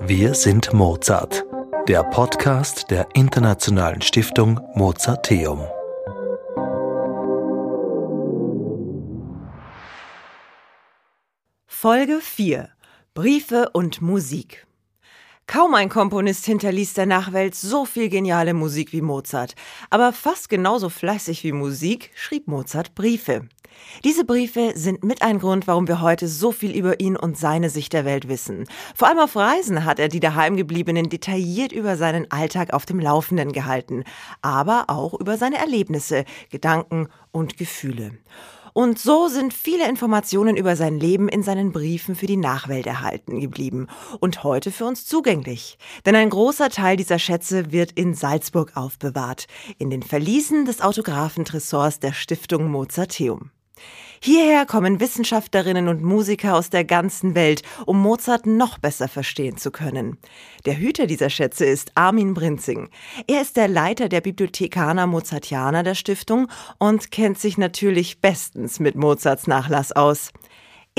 [0.00, 1.44] Wir sind Mozart,
[1.88, 5.66] der Podcast der Internationalen Stiftung Mozarteum.
[11.66, 12.68] Folge 4
[13.14, 14.66] Briefe und Musik
[15.46, 19.54] Kaum ein Komponist hinterließ der Nachwelt so viel geniale Musik wie Mozart.
[19.88, 23.48] Aber fast genauso fleißig wie Musik schrieb Mozart Briefe.
[24.04, 27.70] Diese Briefe sind mit ein Grund, warum wir heute so viel über ihn und seine
[27.70, 28.64] Sicht der Welt wissen.
[28.94, 33.52] Vor allem auf Reisen hat er die daheimgebliebenen detailliert über seinen Alltag auf dem Laufenden
[33.52, 34.04] gehalten,
[34.42, 38.12] aber auch über seine Erlebnisse, Gedanken und Gefühle.
[38.78, 43.40] Und so sind viele Informationen über sein Leben in seinen Briefen für die Nachwelt erhalten
[43.40, 43.88] geblieben
[44.20, 45.78] und heute für uns zugänglich.
[46.06, 49.46] Denn ein großer Teil dieser Schätze wird in Salzburg aufbewahrt,
[49.78, 53.50] in den Verliesen des Autographentresors der Stiftung Mozarteum.
[54.20, 59.70] Hierher kommen Wissenschaftlerinnen und Musiker aus der ganzen Welt, um Mozart noch besser verstehen zu
[59.70, 60.18] können.
[60.66, 62.88] Der Hüter dieser Schätze ist Armin Brinzing.
[63.28, 66.48] Er ist der Leiter der Bibliothekana Mozartiana der Stiftung
[66.78, 70.32] und kennt sich natürlich bestens mit Mozarts Nachlass aus.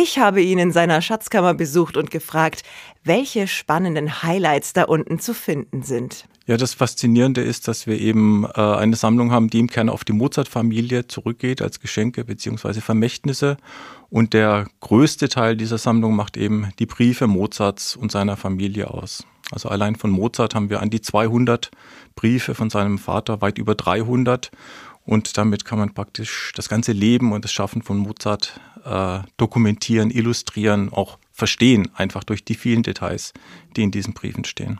[0.01, 2.63] Ich habe ihn in seiner Schatzkammer besucht und gefragt,
[3.03, 6.25] welche spannenden Highlights da unten zu finden sind.
[6.49, 10.03] Ja, das Faszinierende ist, dass wir eben äh, eine Sammlung haben, die im Kern auf
[10.03, 13.57] die Mozart-Familie zurückgeht als Geschenke beziehungsweise Vermächtnisse.
[14.09, 19.27] Und der größte Teil dieser Sammlung macht eben die Briefe Mozarts und seiner Familie aus.
[19.51, 21.69] Also allein von Mozart haben wir an die 200
[22.15, 24.49] Briefe von seinem Vater, weit über 300.
[25.05, 30.09] Und damit kann man praktisch das ganze Leben und das Schaffen von Mozart äh, dokumentieren,
[30.09, 33.33] illustrieren, auch verstehen, einfach durch die vielen Details,
[33.75, 34.79] die in diesen Briefen stehen.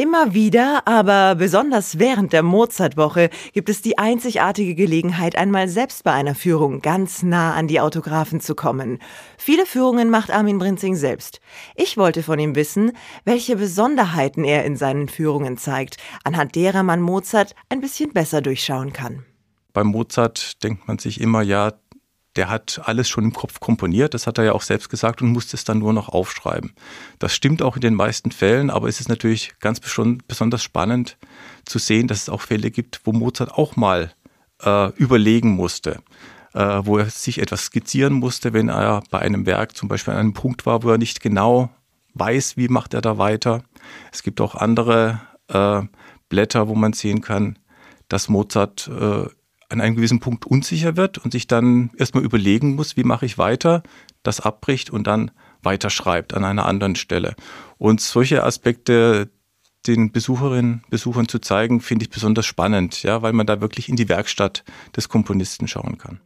[0.00, 6.12] Immer wieder, aber besonders während der Mozartwoche gibt es die einzigartige Gelegenheit, einmal selbst bei
[6.12, 8.98] einer Führung ganz nah an die Autographen zu kommen.
[9.36, 11.42] Viele Führungen macht Armin Brinzing selbst.
[11.76, 12.92] Ich wollte von ihm wissen,
[13.26, 18.94] welche Besonderheiten er in seinen Führungen zeigt, anhand derer man Mozart ein bisschen besser durchschauen
[18.94, 19.26] kann.
[19.74, 21.74] Bei Mozart denkt man sich immer, ja,
[22.36, 25.30] der hat alles schon im Kopf komponiert, das hat er ja auch selbst gesagt und
[25.30, 26.72] musste es dann nur noch aufschreiben.
[27.18, 31.16] Das stimmt auch in den meisten Fällen, aber es ist natürlich ganz besonders spannend
[31.64, 34.12] zu sehen, dass es auch Fälle gibt, wo Mozart auch mal
[34.62, 36.02] äh, überlegen musste,
[36.54, 40.20] äh, wo er sich etwas skizzieren musste, wenn er bei einem Werk zum Beispiel an
[40.20, 41.70] einem Punkt war, wo er nicht genau
[42.14, 43.62] weiß, wie macht er da weiter.
[44.12, 45.82] Es gibt auch andere äh,
[46.28, 47.58] Blätter, wo man sehen kann,
[48.08, 49.26] dass Mozart äh,
[49.70, 53.38] an einem gewissen Punkt unsicher wird und sich dann erstmal überlegen muss, wie mache ich
[53.38, 53.82] weiter,
[54.22, 55.30] das abbricht und dann
[55.62, 57.34] weiterschreibt an einer anderen Stelle.
[57.78, 59.30] Und solche Aspekte
[59.86, 63.96] den Besucherinnen, Besuchern zu zeigen, finde ich besonders spannend, ja, weil man da wirklich in
[63.96, 64.64] die Werkstatt
[64.94, 66.20] des Komponisten schauen kann.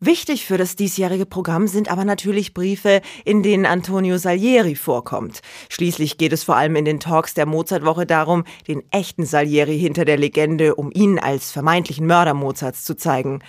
[0.00, 5.40] Wichtig für das diesjährige Programm sind aber natürlich Briefe, in denen Antonio Salieri vorkommt.
[5.70, 10.04] Schließlich geht es vor allem in den Talks der Mozartwoche darum, den echten Salieri hinter
[10.04, 13.40] der Legende, um ihn als vermeintlichen Mörder Mozarts zu zeigen.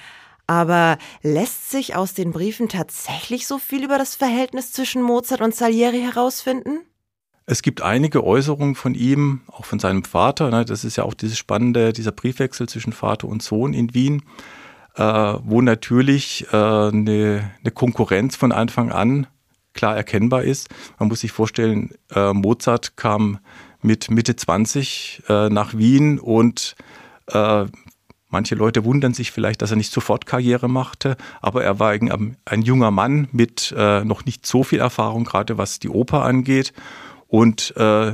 [0.48, 5.54] Aber lässt sich aus den Briefen tatsächlich so viel über das Verhältnis zwischen Mozart und
[5.54, 6.80] Salieri herausfinden?
[7.46, 10.50] Es gibt einige Äußerungen von ihm, auch von seinem Vater.
[10.50, 14.24] Ne, das ist ja auch dieses spannende, dieser Briefwechsel zwischen Vater und Sohn in Wien
[15.00, 19.28] äh, wo natürlich äh, eine, eine Konkurrenz von Anfang an
[19.74, 20.68] klar erkennbar ist.
[21.00, 23.40] Man muss sich vorstellen, äh, Mozart kam
[23.82, 26.76] mit Mitte 20 äh, nach Wien und
[27.28, 27.66] äh,
[28.28, 32.36] manche Leute wundern sich vielleicht, dass er nicht sofort Karriere machte, aber er war ein,
[32.44, 36.74] ein junger Mann mit äh, noch nicht so viel Erfahrung, gerade was die Oper angeht.
[37.28, 38.14] Und äh,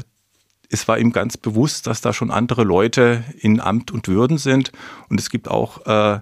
[0.70, 4.72] es war ihm ganz bewusst, dass da schon andere Leute in Amt und Würden sind.
[5.10, 6.20] Und es gibt auch äh,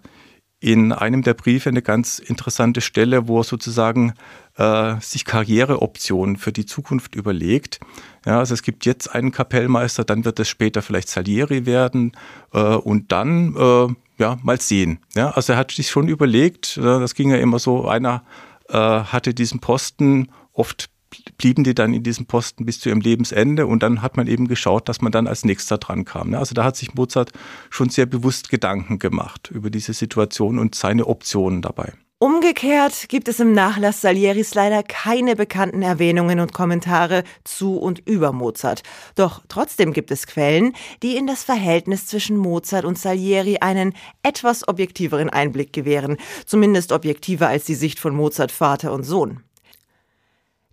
[0.63, 4.13] in einem der Briefe eine ganz interessante Stelle, wo er sozusagen
[4.56, 7.81] äh, sich Karriereoptionen für die Zukunft überlegt.
[8.25, 12.13] Ja, also es gibt jetzt einen Kapellmeister, dann wird es später vielleicht Salieri werden
[12.53, 13.88] äh, und dann äh,
[14.18, 15.00] ja mal sehen.
[15.16, 18.23] Ja, also er hat sich schon überlegt, äh, das ging ja immer so, einer
[18.69, 20.90] äh, hatte diesen Posten oft
[21.38, 24.47] blieben die dann in diesem Posten bis zu ihrem Lebensende und dann hat man eben
[24.47, 26.32] geschaut, dass man dann als nächster dran kam.
[26.32, 26.40] Ne?
[26.40, 27.32] Also da hat sich Mozart
[27.70, 31.93] schon sehr bewusst Gedanken gemacht über diese Situation und seine Optionen dabei.
[32.23, 38.32] Umgekehrt gibt es im Nachlass Salieris leider keine bekannten Erwähnungen und Kommentare zu und über
[38.32, 38.82] Mozart.
[39.16, 40.72] Doch trotzdem gibt es Quellen,
[41.02, 46.16] die in das Verhältnis zwischen Mozart und Salieri einen etwas objektiveren Einblick gewähren,
[46.46, 49.43] zumindest objektiver als die Sicht von Mozart Vater und Sohn.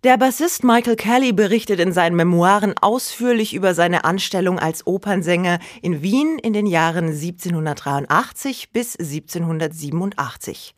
[0.03, 6.01] Der Bassist Michael Kelly berichtet in seinen Memoiren ausführlich über seine Anstellung als Opernsänger in
[6.01, 10.73] Wien in den Jahren 1783 bis 1787.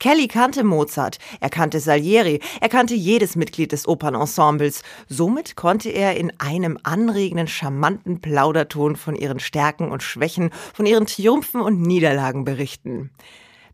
[0.00, 4.82] Kelly kannte Mozart, er kannte Salieri, er kannte jedes Mitglied des Opernensembles.
[5.08, 11.06] Somit konnte er in einem anregenden, charmanten Plauderton von ihren Stärken und Schwächen, von ihren
[11.06, 13.12] Triumphen und Niederlagen berichten.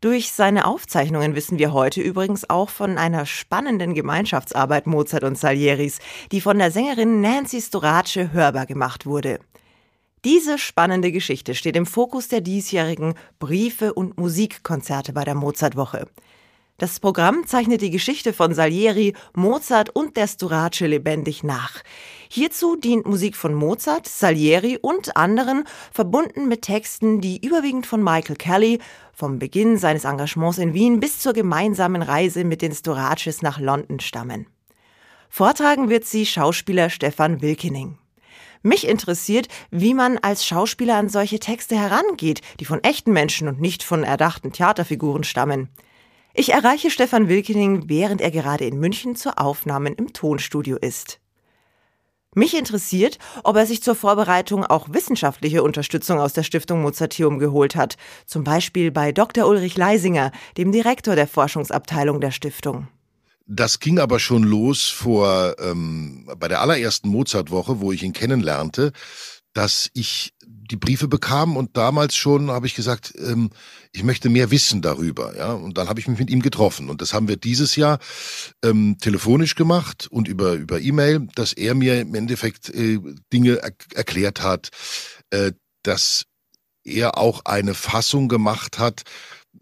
[0.02, 6.00] Durch seine Aufzeichnungen wissen wir heute übrigens auch von einer spannenden Gemeinschaftsarbeit Mozart und Salieris,
[6.32, 9.38] die von der Sängerin Nancy Storace hörbar gemacht wurde.
[10.25, 16.08] Diese spannende Geschichte steht im Fokus der diesjährigen Briefe und Musikkonzerte bei der Mozartwoche.
[16.82, 21.81] Das Programm zeichnet die Geschichte von Salieri, Mozart und der Storace lebendig nach.
[22.29, 25.62] Hierzu dient Musik von Mozart, Salieri und anderen,
[25.93, 28.81] verbunden mit Texten, die überwiegend von Michael Kelly,
[29.14, 34.00] vom Beginn seines Engagements in Wien bis zur gemeinsamen Reise mit den Storaces nach London
[34.00, 34.49] stammen.
[35.29, 37.96] Vortragen wird sie Schauspieler Stefan Wilkening.
[38.62, 43.61] Mich interessiert, wie man als Schauspieler an solche Texte herangeht, die von echten Menschen und
[43.61, 45.69] nicht von erdachten Theaterfiguren stammen.
[46.34, 51.20] Ich erreiche Stefan Wilkening, während er gerade in München zur Aufnahmen im Tonstudio ist.
[52.34, 57.76] Mich interessiert, ob er sich zur Vorbereitung auch wissenschaftliche Unterstützung aus der Stiftung Mozarteum geholt
[57.76, 59.46] hat, zum Beispiel bei Dr.
[59.46, 62.88] Ulrich Leisinger, dem Direktor der Forschungsabteilung der Stiftung.
[63.46, 68.93] Das ging aber schon los vor ähm, bei der allerersten Mozart-Woche, wo ich ihn kennenlernte,
[69.52, 70.32] dass ich
[70.70, 73.50] die Briefe bekam und damals schon habe ich gesagt, ähm,
[73.92, 75.52] ich möchte mehr wissen darüber, ja.
[75.52, 77.98] Und dann habe ich mich mit ihm getroffen und das haben wir dieses Jahr
[78.64, 82.98] ähm, telefonisch gemacht und über über E-Mail, dass er mir im Endeffekt äh,
[83.32, 84.70] Dinge er erklärt hat,
[85.30, 86.24] äh, dass
[86.84, 89.02] er auch eine Fassung gemacht hat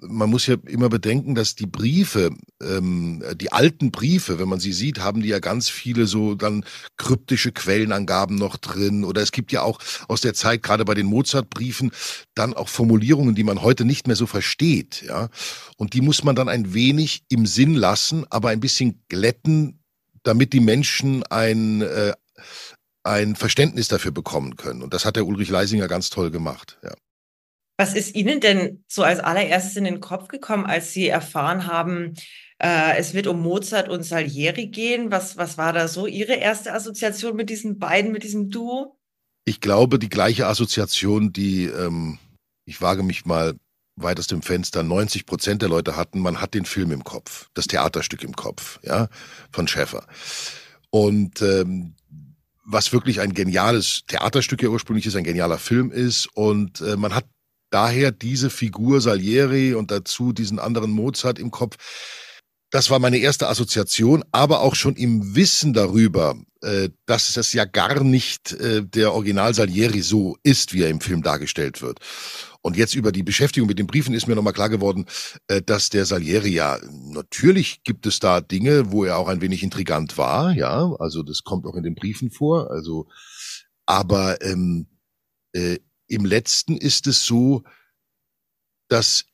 [0.02, 2.30] man muss ja immer bedenken, dass die Briefe,
[2.62, 6.64] ähm, die alten Briefe, wenn man sie sieht, haben die ja ganz viele so dann
[6.96, 9.04] kryptische Quellenangaben noch drin.
[9.04, 11.92] Oder es gibt ja auch aus der Zeit, gerade bei den Mozart-Briefen,
[12.34, 15.02] dann auch Formulierungen, die man heute nicht mehr so versteht.
[15.02, 15.28] Ja?
[15.76, 19.80] Und die muss man dann ein wenig im Sinn lassen, aber ein bisschen glätten,
[20.22, 22.12] damit die Menschen ein, äh,
[23.02, 24.82] ein Verständnis dafür bekommen können.
[24.82, 26.78] Und das hat der Ulrich Leisinger ganz toll gemacht.
[26.82, 26.92] Ja.
[27.80, 32.12] Was ist Ihnen denn so als allererstes in den Kopf gekommen, als Sie erfahren haben,
[32.58, 35.10] äh, es wird um Mozart und Salieri gehen?
[35.10, 38.98] Was, was war da so Ihre erste Assoziation mit diesen beiden, mit diesem Duo?
[39.46, 42.18] Ich glaube, die gleiche Assoziation, die, ähm,
[42.66, 43.54] ich wage mich mal
[43.96, 47.48] weit aus dem Fenster, 90 Prozent der Leute hatten, man hat den Film im Kopf,
[47.54, 49.08] das Theaterstück im Kopf, ja,
[49.52, 50.04] von Schäffer.
[50.90, 51.94] Und ähm,
[52.62, 56.28] was wirklich ein geniales Theaterstück ja ursprünglich ist, ein genialer Film ist.
[56.34, 57.24] Und äh, man hat
[57.70, 61.76] daher diese Figur Salieri und dazu diesen anderen Mozart im Kopf.
[62.70, 67.64] Das war meine erste Assoziation, aber auch schon im Wissen darüber, äh, dass es ja
[67.64, 71.98] gar nicht äh, der Original Salieri so ist, wie er im Film dargestellt wird.
[72.62, 75.06] Und jetzt über die Beschäftigung mit den Briefen ist mir nochmal klar geworden,
[75.48, 79.62] äh, dass der Salieri ja, natürlich gibt es da Dinge, wo er auch ein wenig
[79.62, 83.08] intrigant war, ja, also das kommt auch in den Briefen vor, also,
[83.86, 84.86] aber ähm,
[85.54, 85.78] äh,
[86.10, 87.62] im letzten ist es so,
[88.88, 89.24] dass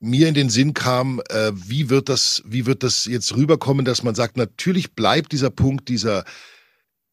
[0.00, 4.02] mir in den Sinn kam, äh, wie wird das, wie wird das jetzt rüberkommen, dass
[4.02, 6.24] man sagt, natürlich bleibt dieser Punkt, dieser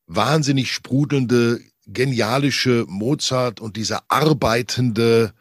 [0.07, 5.33] wahnsinnig sprudelnde, genialische Mozart und dieser arbeitende,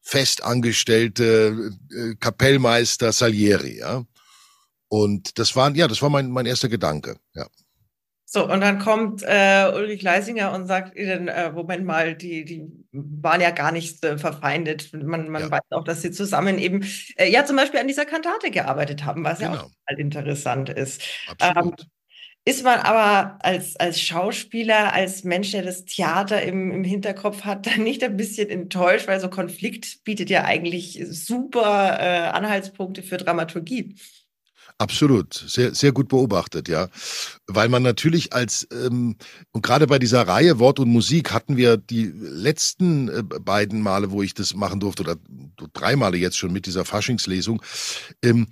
[0.00, 4.04] festangestellte äh, Kapellmeister Salieri, ja.
[4.88, 7.46] Und das war, ja, das war mein, mein erster Gedanke, ja.
[8.26, 12.66] So, und dann kommt äh, Ulrich Leisinger und sagt ihnen, äh, Moment mal, die, die
[12.92, 14.92] waren ja gar nicht äh, verfeindet.
[14.92, 15.50] Man, man ja.
[15.50, 16.84] weiß auch, dass sie zusammen eben,
[17.16, 19.54] äh, ja, zum Beispiel an dieser Kantate gearbeitet haben, was genau.
[19.54, 21.02] ja auch halt interessant ist.
[21.28, 21.80] Absolut.
[21.80, 21.86] Ähm,
[22.46, 27.66] ist man aber als, als Schauspieler, als Mensch, der das Theater im, im Hinterkopf hat,
[27.66, 33.16] dann nicht ein bisschen enttäuscht, weil so Konflikt bietet ja eigentlich super äh, Anhaltspunkte für
[33.16, 33.96] Dramaturgie.
[34.78, 36.88] Absolut, sehr, sehr gut beobachtet, ja.
[37.46, 39.16] Weil man natürlich als, ähm,
[39.52, 44.10] und gerade bei dieser Reihe Wort und Musik hatten wir die letzten äh, beiden Male,
[44.10, 45.16] wo ich das machen durfte, oder
[45.74, 47.62] drei Male jetzt schon mit dieser Faschingslesung,
[48.22, 48.48] ähm,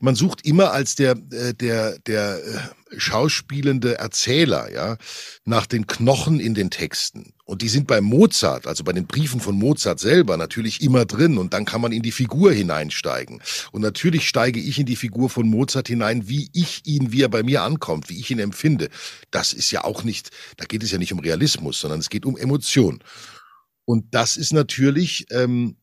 [0.00, 4.96] man sucht immer als der, äh, der, der äh, schauspielende Erzähler, ja,
[5.44, 7.32] nach den Knochen in den Texten.
[7.44, 11.38] Und die sind bei Mozart, also bei den Briefen von Mozart selber, natürlich immer drin.
[11.38, 13.42] Und dann kann man in die Figur hineinsteigen.
[13.72, 17.28] Und natürlich steige ich in die Figur von Mozart hinein, wie ich ihn, wie er
[17.28, 18.88] bei mir ankommt, wie ich ihn empfinde.
[19.30, 22.26] Das ist ja auch nicht, da geht es ja nicht um Realismus, sondern es geht
[22.26, 23.02] um Emotion.
[23.84, 25.76] Und das ist natürlich, ähm,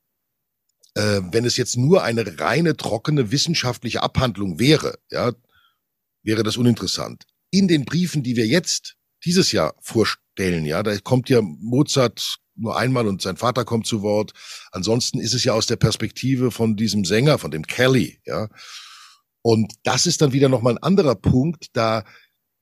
[0.96, 5.32] äh, wenn es jetzt nur eine reine, trockene wissenschaftliche Abhandlung wäre, ja,
[6.24, 7.26] wäre das uninteressant.
[7.52, 12.78] In den Briefen, die wir jetzt dieses Jahr vorstellen, ja, da kommt ja Mozart nur
[12.78, 14.34] einmal und sein Vater kommt zu Wort.
[14.72, 18.50] Ansonsten ist es ja aus der Perspektive von diesem Sänger, von dem Kelly, ja.
[19.42, 22.06] Und das ist dann wieder nochmal ein anderer Punkt, da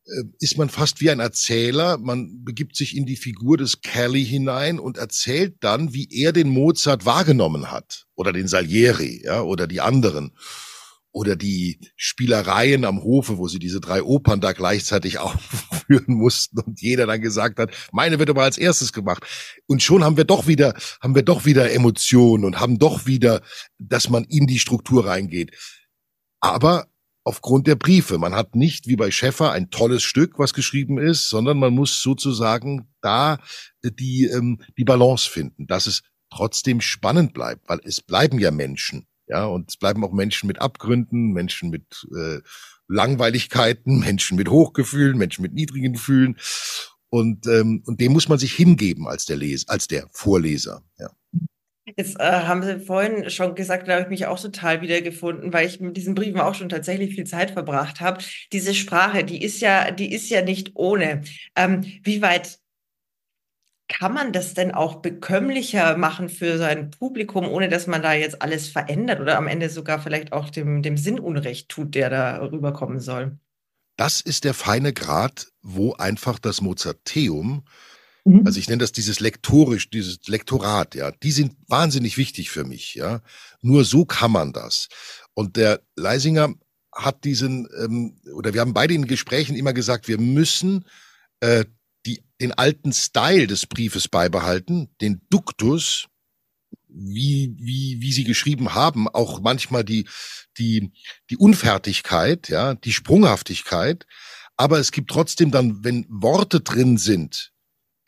[0.06, 1.98] äh, ist man fast wie ein Erzähler.
[2.00, 6.50] Man begibt sich in die Figur des Kelly hinein und erzählt dann, wie er den
[6.50, 8.08] Mozart wahrgenommen hat.
[8.16, 10.32] Oder den Salieri, ja, oder die anderen
[11.12, 16.82] oder die Spielereien am Hofe, wo sie diese drei Opern da gleichzeitig aufführen mussten und
[16.82, 19.24] jeder dann gesagt hat, meine wird aber als erstes gemacht.
[19.68, 23.42] Und schon haben wir doch wieder, haben wir doch wieder Emotionen und haben doch wieder,
[23.78, 25.56] dass man in die Struktur reingeht.
[26.40, 26.88] Aber
[27.24, 28.18] aufgrund der Briefe.
[28.18, 32.02] Man hat nicht wie bei Schäffer ein tolles Stück, was geschrieben ist, sondern man muss
[32.02, 33.40] sozusagen da
[33.84, 36.02] die, ähm, die Balance finden, dass es
[36.32, 39.06] trotzdem spannend bleibt, weil es bleiben ja Menschen.
[39.32, 42.40] Ja, und es bleiben auch Menschen mit Abgründen, Menschen mit äh,
[42.90, 46.38] Langweiligkeiten, Menschen mit Hochgefühlen, Menschen mit niedrigen Gefühlen.
[47.10, 50.84] Und, ähm, und dem muss man sich hingeben als der Leser, als der Vorleser.
[51.00, 51.10] Ja.
[51.98, 55.68] Jetzt äh, haben Sie vorhin schon gesagt, da habe ich mich auch total wiedergefunden, weil
[55.68, 58.24] ich mit diesen Briefen auch schon tatsächlich viel Zeit verbracht habe.
[58.54, 61.24] Diese Sprache, die ist ja, die ist ja nicht ohne.
[61.56, 62.61] Ähm, wie weit
[63.92, 68.42] kann man das denn auch bekömmlicher machen für sein Publikum, ohne dass man da jetzt
[68.42, 72.42] alles verändert oder am Ende sogar vielleicht auch dem, dem Sinn Unrecht tut, der da
[72.42, 73.38] rüberkommen soll?
[73.98, 77.66] Das ist der feine Grad, wo einfach das Mozarteum,
[78.24, 78.44] mhm.
[78.46, 82.96] also ich nenne das dieses lektorisch, dieses Lektorat, ja, die sind wahnsinnig wichtig für mich,
[82.96, 83.22] ja.
[83.62, 84.88] Nur so kann man das.
[85.34, 86.54] Und der Leisinger
[86.96, 90.86] hat diesen, ähm, oder wir haben beide in Gesprächen immer gesagt, wir müssen
[91.42, 91.66] äh,
[92.06, 96.08] die, den alten Style des Briefes beibehalten, den Duktus,
[96.88, 100.08] wie, wie, wie sie geschrieben haben, auch manchmal die,
[100.58, 100.92] die,
[101.30, 104.06] die Unfertigkeit, ja, die Sprunghaftigkeit.
[104.58, 107.52] Aber es gibt trotzdem dann, wenn Worte drin sind,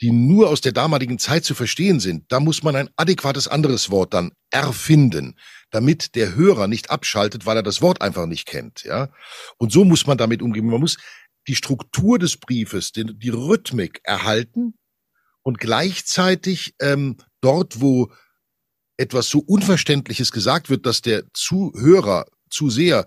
[0.02, 3.90] die nur aus der damaligen Zeit zu verstehen sind, da muss man ein adäquates anderes
[3.90, 5.40] Wort dann erfinden,
[5.72, 9.10] damit der Hörer nicht abschaltet, weil er das Wort einfach nicht kennt, ja.
[9.58, 10.66] Und so muss man damit umgehen.
[10.66, 10.98] Man muss
[11.48, 14.76] die Struktur des Briefes, die, die Rhythmik erhalten
[15.42, 18.12] und gleichzeitig ähm, dort, wo
[18.98, 23.06] etwas so Unverständliches gesagt wird, dass der Zuhörer, Zuseher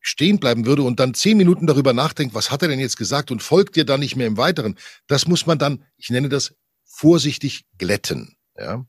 [0.00, 3.30] stehen bleiben würde und dann zehn Minuten darüber nachdenkt, was hat er denn jetzt gesagt
[3.30, 4.78] und folgt dir dann nicht mehr im Weiteren.
[5.06, 6.54] Das muss man dann, ich nenne das
[6.84, 8.86] vorsichtig glätten, ja.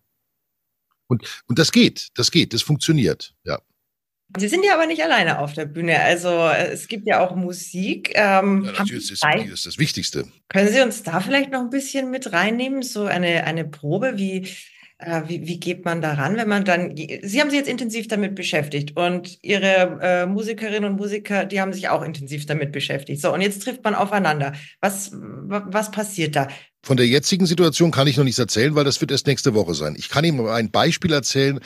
[1.08, 3.62] Und, und das geht, das geht, das funktioniert, ja.
[4.38, 6.00] Sie sind ja aber nicht alleine auf der Bühne.
[6.02, 8.12] Also äh, es gibt ja auch Musik.
[8.16, 10.26] Ähm, ja, natürlich ist das, ist das Wichtigste.
[10.50, 12.82] Können Sie uns da vielleicht noch ein bisschen mit reinnehmen?
[12.82, 14.48] So eine, eine Probe, wie,
[14.98, 16.96] äh, wie, wie geht man daran, wenn man dann.
[16.98, 21.72] Sie haben sich jetzt intensiv damit beschäftigt und Ihre äh, Musikerinnen und Musiker, die haben
[21.72, 23.22] sich auch intensiv damit beschäftigt.
[23.22, 24.54] So, und jetzt trifft man aufeinander.
[24.82, 26.48] Was, was passiert da?
[26.84, 29.74] Von der jetzigen Situation kann ich noch nichts erzählen, weil das wird erst nächste Woche
[29.74, 29.96] sein.
[29.98, 31.60] Ich kann Ihnen ein Beispiel erzählen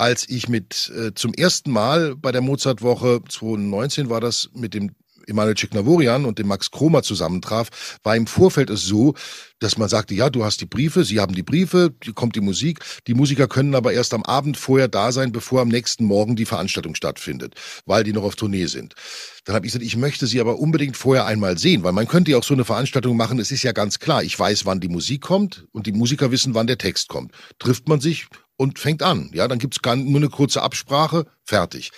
[0.00, 4.92] als ich mit äh, zum ersten Mal bei der Mozartwoche 2019 war das mit dem
[5.26, 9.14] Emanuel Cicnavorian und dem Max Kromer zusammentraf, war im Vorfeld es so,
[9.60, 12.40] dass man sagte, ja, du hast die Briefe, sie haben die Briefe, die kommt die
[12.40, 12.80] Musik.
[13.06, 16.46] Die Musiker können aber erst am Abend vorher da sein, bevor am nächsten Morgen die
[16.46, 17.54] Veranstaltung stattfindet,
[17.84, 18.94] weil die noch auf Tournee sind.
[19.44, 22.30] Dann habe ich gesagt, ich möchte sie aber unbedingt vorher einmal sehen, weil man könnte
[22.30, 23.38] ja auch so eine Veranstaltung machen.
[23.38, 26.54] Es ist ja ganz klar, ich weiß, wann die Musik kommt und die Musiker wissen,
[26.54, 27.32] wann der Text kommt.
[27.58, 28.26] Trifft man sich
[28.60, 29.30] und fängt an.
[29.32, 31.92] Ja, dann gibt's gar nur eine kurze Absprache, fertig.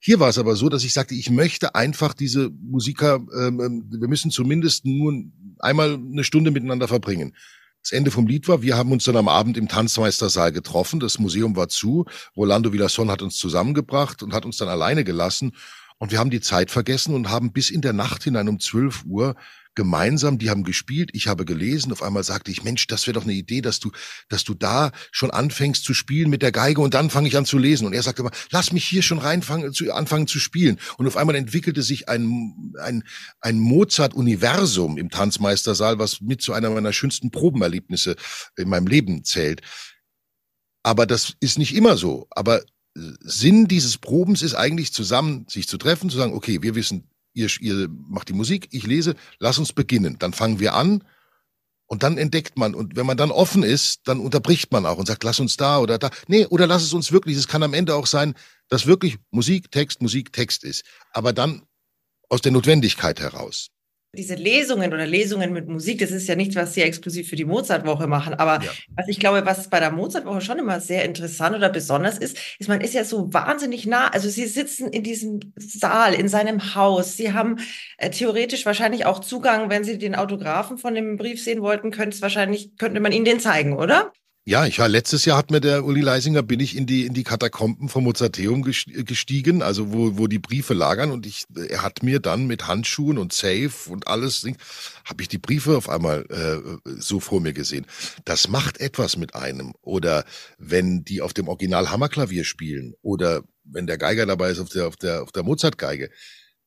[0.00, 3.84] Hier war es aber so, dass ich sagte, ich möchte einfach diese Musiker, ähm, ähm,
[3.88, 5.14] wir müssen zumindest nur
[5.60, 7.36] einmal eine Stunde miteinander verbringen.
[7.80, 11.20] Das Ende vom Lied war, wir haben uns dann am Abend im Tanzmeistersaal getroffen, das
[11.20, 15.52] Museum war zu, Rolando Villasson hat uns zusammengebracht und hat uns dann alleine gelassen
[15.98, 19.04] und wir haben die Zeit vergessen und haben bis in der Nacht hinein um 12
[19.04, 19.36] Uhr
[19.74, 23.24] gemeinsam, die haben gespielt, ich habe gelesen, auf einmal sagte ich, Mensch, das wäre doch
[23.24, 23.90] eine Idee, dass du,
[24.28, 27.46] dass du da schon anfängst zu spielen mit der Geige und dann fange ich an
[27.46, 27.86] zu lesen.
[27.86, 30.78] Und er sagte immer, lass mich hier schon reinfangen, zu, anfangen zu spielen.
[30.98, 33.04] Und auf einmal entwickelte sich ein, ein,
[33.40, 38.16] ein Mozart-Universum im Tanzmeistersaal, was mit zu einer meiner schönsten Probenerlebnisse
[38.56, 39.62] in meinem Leben zählt.
[40.82, 42.26] Aber das ist nicht immer so.
[42.30, 42.62] Aber
[42.94, 47.48] Sinn dieses Probens ist eigentlich zusammen sich zu treffen, zu sagen, okay, wir wissen, ihr,
[47.60, 50.16] ihr macht die Musik, ich lese, lass uns beginnen.
[50.18, 51.04] Dann fangen wir an
[51.86, 52.74] und dann entdeckt man.
[52.74, 55.78] Und wenn man dann offen ist, dann unterbricht man auch und sagt, lass uns da
[55.78, 56.10] oder da.
[56.28, 57.36] Nee, oder lass es uns wirklich.
[57.36, 58.34] Es kann am Ende auch sein,
[58.68, 60.84] dass wirklich Musik, Text, Musik, Text ist.
[61.12, 61.62] Aber dann
[62.28, 63.68] aus der Notwendigkeit heraus
[64.14, 67.44] diese Lesungen oder Lesungen mit Musik, das ist ja nichts, was Sie exklusiv für die
[67.44, 68.34] Mozartwoche machen.
[68.34, 68.70] Aber ja.
[68.96, 72.68] was ich glaube, was bei der Mozartwoche schon immer sehr interessant oder besonders ist, ist,
[72.68, 74.08] man ist ja so wahnsinnig nah.
[74.08, 77.16] Also Sie sitzen in diesem Saal, in seinem Haus.
[77.16, 77.58] Sie haben
[77.98, 82.16] äh, theoretisch wahrscheinlich auch Zugang, wenn Sie den Autografen von dem Brief sehen wollten, könnte
[82.16, 84.12] es wahrscheinlich, könnte man Ihnen den zeigen, oder?
[84.46, 87.14] Ja, ich war letztes Jahr hat mir der Uli Leisinger bin ich in die in
[87.14, 92.02] die Katakomben vom Mozarteum gestiegen, also wo wo die Briefe lagern und ich er hat
[92.02, 94.44] mir dann mit Handschuhen und Safe und alles
[95.06, 97.86] habe ich die Briefe auf einmal äh, so vor mir gesehen.
[98.26, 100.26] Das macht etwas mit einem oder
[100.58, 104.88] wenn die auf dem Original Hammerklavier spielen oder wenn der Geiger dabei ist auf der
[104.88, 106.10] auf der auf der Mozartgeige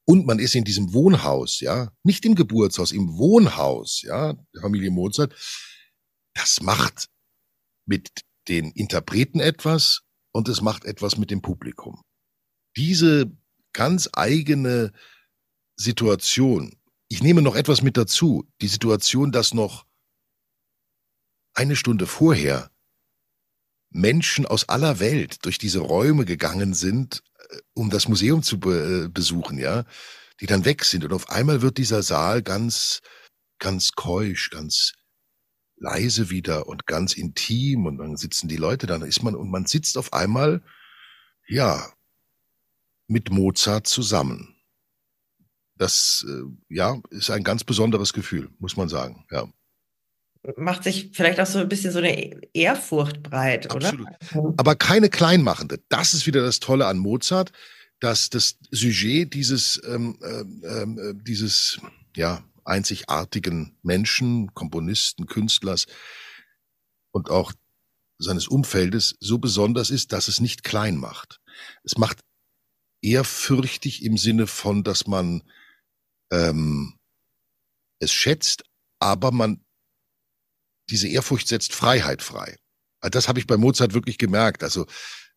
[0.05, 4.89] und man ist in diesem Wohnhaus, ja, nicht im Geburtshaus, im Wohnhaus, ja, der Familie
[4.89, 5.35] Mozart.
[6.33, 7.09] Das macht
[7.87, 10.01] mit den Interpreten etwas
[10.31, 12.03] und es macht etwas mit dem Publikum.
[12.75, 13.31] Diese
[13.73, 14.91] ganz eigene
[15.75, 16.75] Situation,
[17.07, 19.85] ich nehme noch etwas mit dazu, die Situation, dass noch
[21.53, 22.71] eine Stunde vorher
[23.89, 29.05] Menschen aus aller Welt durch diese Räume gegangen sind, äh, um das Museum zu be
[29.05, 29.85] äh, besuchen, ja,
[30.39, 33.01] die dann weg sind und auf einmal wird dieser Saal ganz,
[33.59, 34.93] ganz keusch, ganz
[35.77, 39.49] leise wieder und ganz intim und dann sitzen die Leute da, dann ist man und
[39.49, 40.61] man sitzt auf einmal,
[41.47, 41.87] ja,
[43.07, 44.55] mit Mozart zusammen.
[45.75, 49.47] Das, äh, ja, ist ein ganz besonderes Gefühl, muss man sagen, ja.
[50.55, 54.07] Macht sich vielleicht auch so ein bisschen so eine Ehrfurcht breit, Absolut.
[54.31, 54.53] oder?
[54.57, 55.79] Aber keine kleinmachende.
[55.89, 57.51] Das ist wieder das Tolle an Mozart,
[57.99, 61.79] dass das Sujet dieses, ähm, ähm, äh, dieses,
[62.15, 65.87] ja, einzigartigen Menschen, Komponisten, Künstlers
[67.11, 67.53] und auch
[68.19, 71.39] seines Umfeldes so besonders ist, dass es nicht klein macht.
[71.83, 72.19] Es macht
[73.01, 75.43] ehrfürchtig im Sinne von, dass man
[76.31, 76.97] ähm,
[77.99, 78.63] es schätzt,
[78.99, 79.63] aber man
[80.89, 82.57] diese Ehrfurcht setzt Freiheit frei.
[83.01, 84.63] Das habe ich bei Mozart wirklich gemerkt.
[84.63, 84.85] Also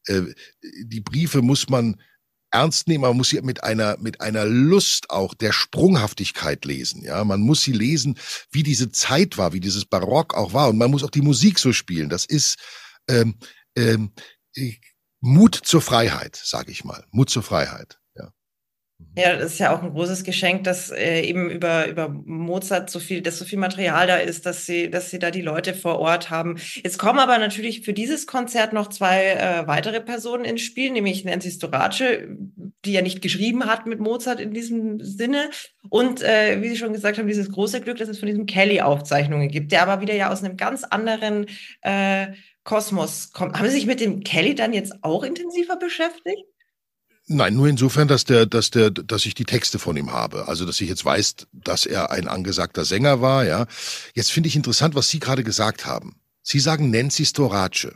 [0.06, 0.22] äh,
[0.62, 2.00] die Briefe muss man
[2.50, 7.02] ernst nehmen, man muss sie mit einer, mit einer Lust auch der Sprunghaftigkeit lesen.
[7.02, 8.18] Ja, man muss sie lesen,
[8.50, 10.68] wie diese Zeit war, wie dieses Barock auch war.
[10.68, 12.08] Und man muss auch die Musik so spielen.
[12.08, 12.58] Das ist
[13.08, 13.36] ähm,
[13.76, 14.12] ähm,
[15.20, 17.04] Mut zur Freiheit, sage ich mal.
[17.10, 17.99] Mut zur Freiheit.
[19.16, 23.00] Ja, das ist ja auch ein großes Geschenk, dass äh, eben über, über Mozart so
[23.00, 25.98] viel, dass so viel Material da ist, dass sie, dass sie da die Leute vor
[25.98, 26.56] Ort haben.
[26.82, 31.24] Jetzt kommen aber natürlich für dieses Konzert noch zwei äh, weitere Personen ins Spiel, nämlich
[31.24, 32.20] Nancy Storace,
[32.84, 35.50] die ja nicht geschrieben hat mit Mozart in diesem Sinne.
[35.88, 38.80] Und äh, wie Sie schon gesagt haben, dieses große Glück, dass es von diesem Kelly
[38.80, 41.46] Aufzeichnungen gibt, der aber wieder ja aus einem ganz anderen
[41.82, 42.28] äh,
[42.62, 43.58] Kosmos kommt.
[43.58, 46.49] Haben Sie sich mit dem Kelly dann jetzt auch intensiver beschäftigt?
[47.32, 50.48] Nein, nur insofern, dass der, dass der, dass ich die Texte von ihm habe.
[50.48, 53.66] Also, dass ich jetzt weiß, dass er ein angesagter Sänger war, ja.
[54.14, 56.16] Jetzt finde ich interessant, was Sie gerade gesagt haben.
[56.42, 57.92] Sie sagen Nancy Storace.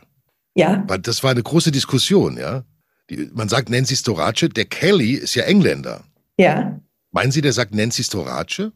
[0.55, 0.85] Ja.
[0.87, 2.63] Weil das war eine große Diskussion, ja.
[3.09, 6.05] Die, man sagt Nancy Storace, der Kelly ist ja Engländer.
[6.37, 6.79] Ja.
[7.11, 8.71] Meinen Sie, der sagt Nancy Storace?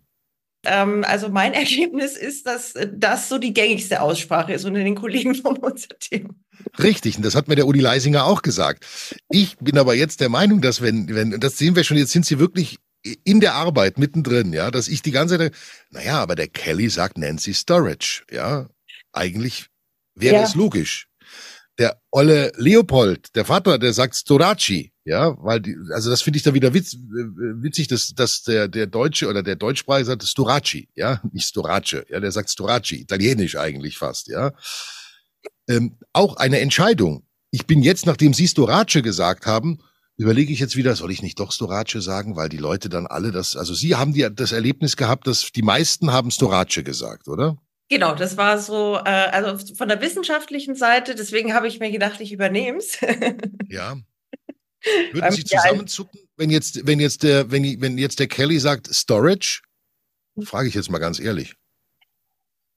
[0.65, 5.35] Ähm, also mein Ergebnis ist, dass das so die gängigste Aussprache ist unter den Kollegen
[5.35, 6.35] vom Unterteam.
[6.77, 8.85] Richtig, und das hat mir der Uli Leisinger auch gesagt.
[9.29, 12.25] Ich bin aber jetzt der Meinung, dass wenn, wenn, das sehen wir schon, jetzt sind
[12.25, 12.77] sie wirklich
[13.23, 15.53] in der Arbeit mittendrin, ja, dass ich die ganze Zeit,
[15.89, 18.69] naja, aber der Kelly sagt Nancy Storage, ja.
[19.11, 19.67] Eigentlich
[20.15, 20.43] wäre ja.
[20.43, 21.07] es logisch.
[21.77, 26.43] Der olle Leopold, der Vater, der sagt Storaci, ja, weil die, also das finde ich
[26.43, 31.21] da wieder witz, witzig, dass, dass der, der Deutsche oder der Deutschsprachige sagt Storaci, ja,
[31.31, 34.51] nicht Storace, ja, der sagt Storaci, italienisch eigentlich fast, ja
[35.67, 37.23] ähm, auch eine Entscheidung.
[37.52, 39.80] Ich bin jetzt, nachdem Sie Storace gesagt haben,
[40.17, 43.32] überlege ich jetzt wieder, soll ich nicht doch Storace sagen, weil die Leute dann alle
[43.32, 47.58] das, also Sie haben die, das Erlebnis gehabt, dass die meisten haben Storace gesagt, oder?
[47.89, 52.19] Genau, das war so, äh, also von der wissenschaftlichen Seite, deswegen habe ich mir gedacht,
[52.21, 52.99] ich übernehme es.
[53.69, 53.97] ja.
[55.12, 59.62] Würden Sie zusammenzucken, wenn jetzt, wenn jetzt der, wenn, wenn jetzt der Kelly sagt Storage?
[60.43, 61.58] Frage ich jetzt mal ganz ehrlich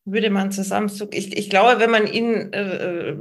[0.05, 1.17] würde man zusammenzucken.
[1.17, 3.17] Ich, ich glaube, wenn man ihn äh, äh,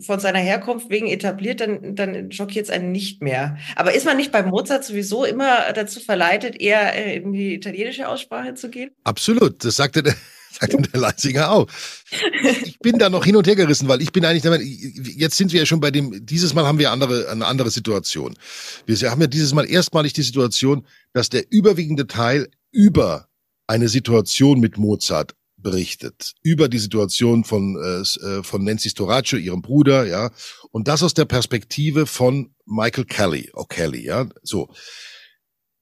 [0.00, 3.56] von seiner Herkunft wegen etabliert, dann, dann schockiert es einen nicht mehr.
[3.76, 8.08] Aber ist man nicht bei Mozart sowieso immer dazu verleitet, eher äh, in die italienische
[8.08, 8.90] Aussprache zu gehen?
[9.04, 10.14] Absolut, das sagte der,
[10.50, 11.68] sagte der Leisinger auch.
[12.64, 15.60] Ich bin da noch hin und her gerissen, weil ich bin eigentlich jetzt sind wir
[15.60, 18.34] ja schon bei dem, dieses Mal haben wir andere, eine andere Situation.
[18.86, 23.28] Wir haben ja dieses Mal erstmalig die Situation, dass der überwiegende Teil über
[23.68, 29.62] eine Situation mit Mozart berichtet über die Situation von äh, äh von Nancy Storace, ihrem
[29.62, 30.30] Bruder, ja,
[30.70, 34.68] und das aus der Perspektive von Michael Kelly, O'Kelly, ja, so.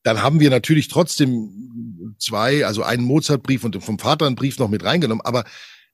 [0.04, 4.68] Dann haben wir natürlich trotzdem zwei, also einen Mozart-Brief und vom Vater einen Brief noch
[4.68, 5.44] mit reingenommen, aber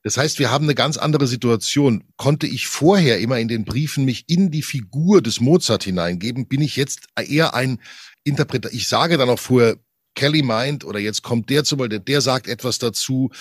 [0.01, 2.05] das heißt, wir haben eine ganz andere Situation.
[2.15, 6.61] Konnte ich vorher immer in den Briefen mich in die Figur des Mozart hineingeben, bin
[6.61, 7.79] ich jetzt eher ein
[8.23, 8.71] Interpreter.
[8.71, 9.75] Ich sage dann auch vorher,
[10.15, 13.31] Kelly meint oder jetzt kommt der zu, weil der, sagt etwas dazu.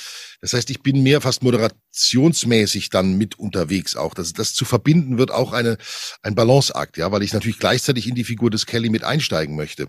[0.40, 4.14] Das heißt, ich bin mehr fast moderationsmäßig dann mit unterwegs auch.
[4.14, 5.78] Das, das zu verbinden wird auch eine,
[6.22, 9.88] ein Balanceakt, ja, weil ich natürlich gleichzeitig in die Figur des Kelly mit einsteigen möchte.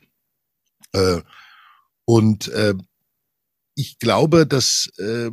[0.93, 1.21] Äh,
[2.05, 2.73] und äh,
[3.79, 5.29] ich glaube, dass äh,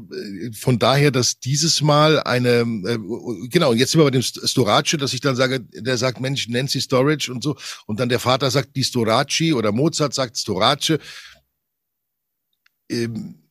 [0.53, 2.99] von daher, dass dieses Mal eine, äh,
[3.49, 6.47] genau, und jetzt sind wir bei dem Storace, dass ich dann sage, der sagt, Mensch,
[6.49, 7.57] Nancy Storage und so,
[7.87, 10.99] und dann der Vater sagt die Storaci oder Mozart sagt Storace.
[12.91, 13.43] Ähm,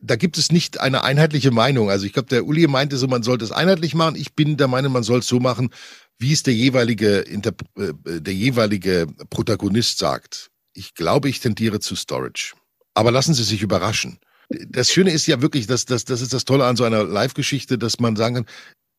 [0.00, 1.90] da gibt es nicht eine einheitliche Meinung.
[1.90, 4.14] Also ich glaube, der Uli meinte so, man sollte es einheitlich machen.
[4.14, 5.70] Ich bin der Meinung, man soll es so machen,
[6.18, 10.50] wie es der jeweilige, Interp äh, der jeweilige Protagonist sagt.
[10.72, 12.54] Ich glaube, ich tendiere zu Storage.
[12.94, 16.44] Aber lassen Sie sich überraschen das Schöne ist ja wirklich, dass, dass das ist das
[16.44, 18.46] Tolle an so einer Live-Geschichte, dass man sagen kann,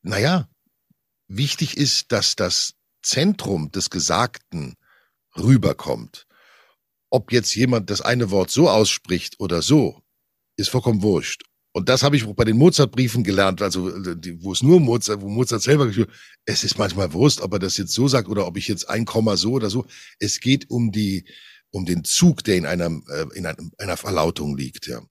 [0.02, 0.48] naja,
[1.28, 4.76] wichtig ist, dass das Zentrum des Gesagten
[5.38, 6.28] rüberkommt.
[7.12, 10.02] Ob jetzt jemand das eine Wort so ausspricht oder so,
[10.58, 11.44] ist vollkommen wurscht.
[11.72, 13.86] Und das habe ich bei den Mozart-Briefen gelernt, also
[14.42, 16.12] wo es nur Mozart, wo Mozart selber geschrieben
[16.46, 19.06] es ist manchmal wurscht, ob er das jetzt so sagt oder ob ich jetzt ein
[19.06, 19.86] Komma so oder so.
[20.20, 21.26] Es geht um die,
[21.72, 25.02] um den Zug, der in einer, äh, in einer Verlautung liegt, ja.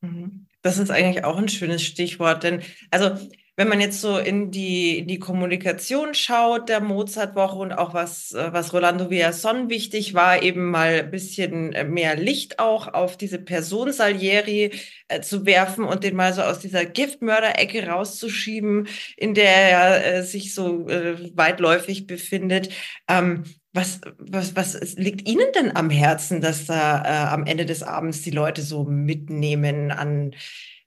[0.00, 0.46] Mhm.
[0.62, 3.16] Das ist eigentlich auch ein schönes Stichwort, denn also
[3.58, 8.32] wenn man jetzt so in die, in die Kommunikation schaut der Mozartwoche und auch was,
[8.32, 13.16] äh, was Rolando Villason wichtig war, eben mal ein bisschen äh, mehr Licht auch auf
[13.16, 14.70] diese Person Salieri
[15.08, 20.22] äh, zu werfen und den mal so aus dieser Giftmörderecke rauszuschieben, in der er äh,
[20.22, 22.68] sich so äh, weitläufig befindet.
[23.08, 23.42] Ähm,
[23.72, 28.22] was, was, was liegt Ihnen denn am Herzen, dass da äh, am Ende des Abends
[28.22, 30.32] die Leute so mitnehmen an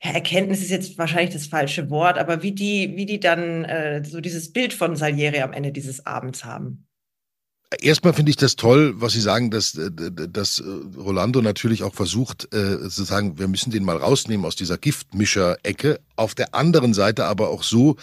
[0.03, 4.03] ja, Erkenntnis ist jetzt wahrscheinlich das falsche Wort, aber wie die, wie die dann äh,
[4.03, 6.87] so dieses Bild von Salieri am Ende dieses Abends haben?
[7.79, 10.63] Erstmal finde ich das toll, was Sie sagen, dass, äh, dass äh,
[10.97, 15.99] Rolando natürlich auch versucht, äh, zu sagen, wir müssen den mal rausnehmen aus dieser Giftmischer-Ecke.
[16.15, 17.95] Auf der anderen Seite aber auch so,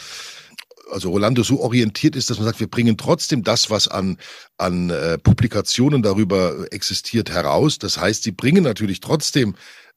[0.91, 4.17] also Rolando so orientiert ist, dass man sagt, wir bringen trotzdem das, was an,
[4.57, 7.79] an äh, Publikationen darüber existiert, heraus.
[7.79, 9.55] Das heißt, sie bringen natürlich trotzdem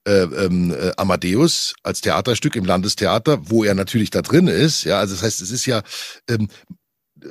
[0.07, 4.83] äh, ähm, äh, Amadeus als Theaterstück im Landestheater, wo er natürlich da drin ist.
[4.83, 5.83] Ja, also das heißt, es ist ja,
[6.27, 6.49] ähm,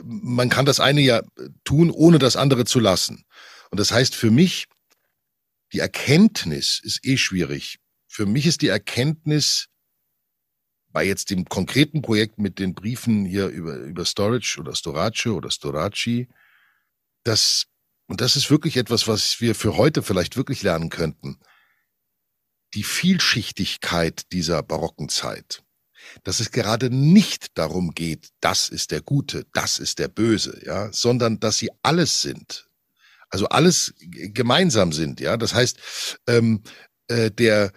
[0.02, 1.22] man kann das eine ja
[1.64, 3.24] tun, ohne das andere zu lassen.
[3.70, 4.66] Und das heißt für mich,
[5.72, 7.78] die Erkenntnis ist eh schwierig.
[8.06, 9.66] Für mich ist die Erkenntnis,
[10.92, 15.50] bei jetzt dem konkreten Projekt mit den Briefen hier über, über Storage oder Storace oder
[15.50, 16.28] Storaci,
[17.22, 17.66] das,
[18.06, 21.38] und das ist wirklich etwas, was wir für heute vielleicht wirklich lernen könnten.
[22.74, 25.62] Die Vielschichtigkeit dieser barocken Zeit.
[26.24, 30.90] Dass es gerade nicht darum geht, das ist der Gute, das ist der Böse, ja,
[30.92, 32.68] sondern dass sie alles sind.
[33.28, 35.36] Also alles gemeinsam sind, ja.
[35.36, 35.78] Das heißt,
[36.26, 36.62] ähm,
[37.10, 37.72] äh, der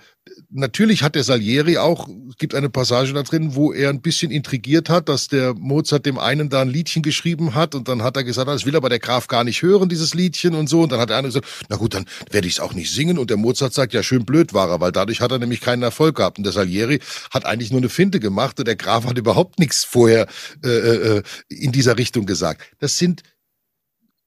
[0.49, 4.31] natürlich hat der Salieri auch, es gibt eine Passage da drin, wo er ein bisschen
[4.31, 8.15] intrigiert hat, dass der Mozart dem einen da ein Liedchen geschrieben hat und dann hat
[8.15, 10.81] er gesagt, das will aber der Graf gar nicht hören, dieses Liedchen und so.
[10.81, 13.17] Und dann hat der andere gesagt, na gut, dann werde ich es auch nicht singen.
[13.17, 15.83] Und der Mozart sagt, ja, schön blöd war er, weil dadurch hat er nämlich keinen
[15.83, 16.37] Erfolg gehabt.
[16.37, 16.99] Und der Salieri
[17.31, 20.27] hat eigentlich nur eine Finte gemacht und der Graf hat überhaupt nichts vorher
[20.63, 22.61] äh, äh, äh in dieser Richtung gesagt.
[22.79, 23.23] Das sind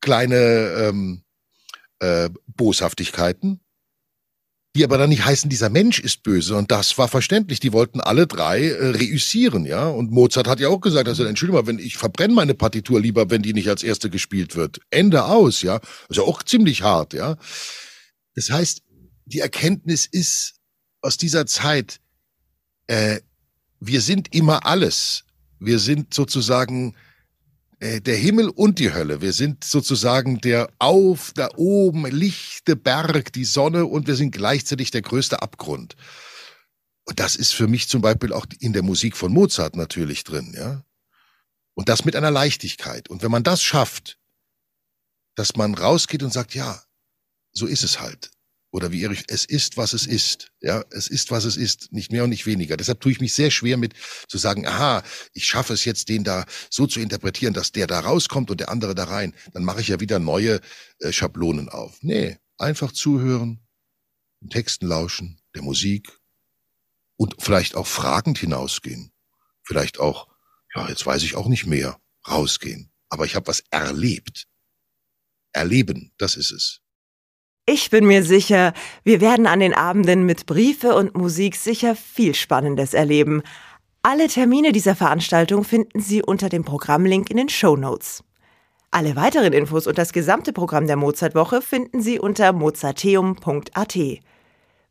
[0.00, 1.22] kleine ähm,
[2.00, 3.60] äh, Boshaftigkeiten,
[4.76, 6.54] die aber dann nicht heißen, dieser Mensch ist böse.
[6.54, 7.58] Und das war verständlich.
[7.60, 9.88] Die wollten alle drei äh, reüssieren, ja.
[9.88, 13.30] Und Mozart hat ja auch gesagt, also entschuldige mal, wenn ich verbrenne meine Partitur lieber,
[13.30, 14.80] wenn die nicht als erste gespielt wird.
[14.90, 15.80] Ende aus, ja.
[16.08, 17.36] Also auch ziemlich hart, ja.
[18.34, 18.82] Das heißt,
[19.24, 20.54] die Erkenntnis ist
[21.00, 22.00] aus dieser Zeit,
[22.86, 23.20] äh,
[23.80, 25.24] wir sind immer alles.
[25.58, 26.94] Wir sind sozusagen
[27.80, 29.20] der Himmel und die Hölle.
[29.20, 34.90] Wir sind sozusagen der auf, da oben, lichte Berg, die Sonne und wir sind gleichzeitig
[34.90, 35.94] der größte Abgrund.
[37.04, 40.54] Und das ist für mich zum Beispiel auch in der Musik von Mozart natürlich drin,
[40.56, 40.84] ja.
[41.74, 43.10] Und das mit einer Leichtigkeit.
[43.10, 44.18] Und wenn man das schafft,
[45.34, 46.82] dass man rausgeht und sagt, ja,
[47.52, 48.30] so ist es halt
[48.76, 50.52] oder wie Erich, es ist, was es ist.
[50.60, 52.76] Ja, es ist, was es ist, nicht mehr und nicht weniger.
[52.76, 53.94] Deshalb tue ich mich sehr schwer mit
[54.28, 58.00] zu sagen, aha, ich schaffe es jetzt, den da so zu interpretieren, dass der da
[58.00, 59.34] rauskommt und der andere da rein.
[59.54, 60.60] Dann mache ich ja wieder neue
[60.98, 61.96] äh, Schablonen auf.
[62.02, 63.66] Nee, einfach zuhören,
[64.50, 66.20] Texten lauschen, der Musik
[67.16, 69.10] und vielleicht auch fragend hinausgehen.
[69.64, 70.28] Vielleicht auch,
[70.74, 72.92] ja, jetzt weiß ich auch nicht mehr, rausgehen.
[73.08, 74.46] Aber ich habe was erlebt.
[75.52, 76.82] Erleben, das ist es.
[77.68, 82.32] Ich bin mir sicher, wir werden an den Abenden mit Briefe und Musik sicher viel
[82.36, 83.42] Spannendes erleben.
[84.02, 88.22] Alle Termine dieser Veranstaltung finden Sie unter dem Programmlink in den Show Notes.
[88.92, 93.98] Alle weiteren Infos und das gesamte Programm der Mozartwoche finden Sie unter mozarteum.at.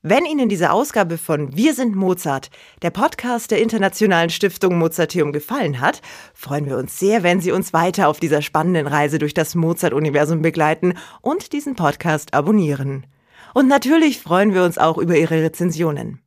[0.07, 2.51] Wenn Ihnen diese Ausgabe von Wir sind Mozart,
[2.83, 6.03] der Podcast der Internationalen Stiftung Mozarteum gefallen hat,
[6.35, 10.43] freuen wir uns sehr, wenn Sie uns weiter auf dieser spannenden Reise durch das Mozart-Universum
[10.43, 13.07] begleiten und diesen Podcast abonnieren.
[13.55, 16.19] Und natürlich freuen wir uns auch über Ihre Rezensionen.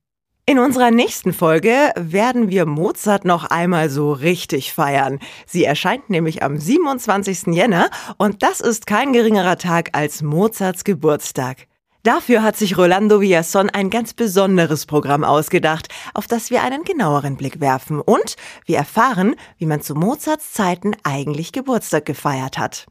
[0.44, 5.20] In unserer nächsten Folge werden wir Mozart noch einmal so richtig feiern.
[5.46, 7.54] Sie erscheint nämlich am 27.
[7.54, 11.68] Jänner und das ist kein geringerer Tag als Mozarts Geburtstag.
[12.02, 17.36] Dafür hat sich Rolando Villason ein ganz besonderes Programm ausgedacht, auf das wir einen genaueren
[17.36, 22.86] Blick werfen und wir erfahren, wie man zu Mozarts Zeiten eigentlich Geburtstag gefeiert hat.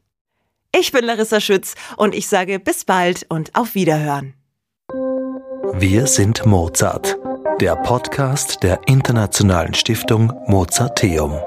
[0.76, 4.34] Ich bin Larissa Schütz und ich sage bis bald und auf Wiederhören.
[5.72, 7.16] Wir sind Mozart,
[7.60, 11.38] der Podcast der Internationalen Stiftung Mozarteum.